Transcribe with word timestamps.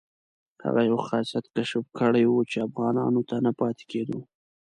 هغه 0.65 0.81
یو 0.89 0.97
خاصیت 1.07 1.45
کشف 1.55 1.83
کړی 1.99 2.23
وو 2.27 2.41
چې 2.51 2.57
افغانانو 2.67 3.21
ته 3.29 3.35
نه 3.45 3.51
پاتې 3.59 3.83
کېدو. 3.91 4.19